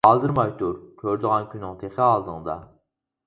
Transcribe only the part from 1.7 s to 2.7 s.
تېخى ئالدىڭدا!